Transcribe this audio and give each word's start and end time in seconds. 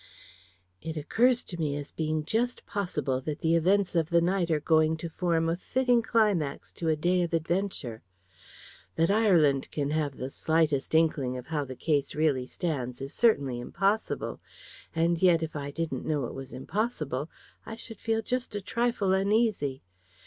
"It 0.81 0.97
occurs 0.97 1.43
to 1.43 1.57
me 1.59 1.75
as 1.75 1.91
being 1.91 2.25
just 2.25 2.65
possible 2.65 3.21
that 3.21 3.41
the 3.41 3.55
events 3.55 3.95
of 3.95 4.09
the 4.09 4.19
night 4.19 4.49
are 4.49 4.59
going 4.59 4.97
to 4.97 5.09
form 5.09 5.47
a 5.47 5.55
fitting 5.55 6.01
climax 6.01 6.71
to 6.71 6.89
a 6.89 6.95
day 6.95 7.21
of 7.21 7.35
adventure. 7.35 8.01
That 8.95 9.11
Ireland 9.11 9.69
can 9.69 9.91
have 9.91 10.17
the 10.17 10.31
slightest 10.31 10.95
inkling 10.95 11.37
of 11.37 11.45
how 11.53 11.65
the 11.65 11.75
case 11.75 12.15
really 12.15 12.47
stands 12.47 12.99
is 12.99 13.13
certainly 13.13 13.59
impossible; 13.59 14.39
and 14.95 15.21
yet, 15.21 15.43
if 15.43 15.55
I 15.55 15.69
didn't 15.69 16.03
know 16.07 16.25
it 16.25 16.33
was 16.33 16.51
impossible, 16.51 17.29
I 17.63 17.75
should 17.75 17.99
feel 17.99 18.23
just 18.23 18.55
a 18.55 18.59
trifle 18.61 19.13
uneasy. 19.13 19.83